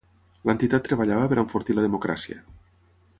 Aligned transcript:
L'entitat 0.49 0.87
treballava 0.87 1.27
per 1.33 1.39
enfortir 1.43 1.77
la 1.77 1.85
democràcia. 1.89 2.43